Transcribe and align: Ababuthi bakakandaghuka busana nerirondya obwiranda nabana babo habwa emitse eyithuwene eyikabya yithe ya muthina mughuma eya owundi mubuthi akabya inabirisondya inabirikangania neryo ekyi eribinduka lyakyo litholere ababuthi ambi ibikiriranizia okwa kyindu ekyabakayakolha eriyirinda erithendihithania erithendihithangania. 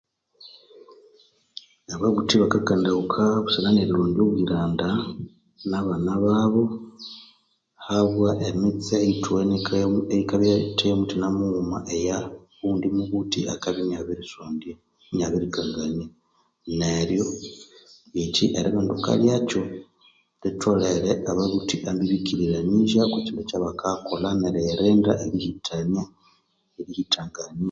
Ababuthi 1.93 2.35
bakakandaghuka 2.43 3.23
busana 3.43 3.69
nerirondya 3.73 4.21
obwiranda 4.25 4.87
nabana 5.69 6.13
babo 6.25 6.63
habwa 7.87 8.29
emitse 8.47 8.93
eyithuwene 8.99 9.55
eyikabya 10.13 10.53
yithe 10.61 10.85
ya 10.89 10.95
muthina 10.99 11.27
mughuma 11.35 11.77
eya 11.97 12.17
owundi 12.61 12.87
mubuthi 12.95 13.39
akabya 13.53 13.81
inabirisondya 13.87 14.73
inabirikangania 15.13 16.07
neryo 16.79 17.25
ekyi 18.21 18.45
eribinduka 18.57 19.09
lyakyo 19.21 19.63
litholere 20.41 21.11
ababuthi 21.29 21.75
ambi 21.89 22.03
ibikiriranizia 22.07 23.01
okwa 23.03 23.19
kyindu 23.23 23.41
ekyabakayakolha 23.43 24.29
eriyirinda 24.47 25.11
erithendihithania 25.25 26.03
erithendihithangania. 26.09 27.59